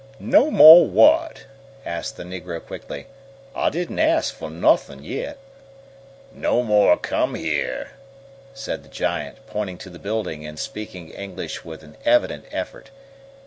[0.19, 1.45] "No mo' whut?"
[1.85, 3.05] asked the negro quickly.
[3.53, 5.37] "I didn't axt yo' fo' nuffin yit!"
[6.33, 7.91] "No more come here!"
[8.51, 12.89] said the giant, pointing to the building and speaking English with an evident effort.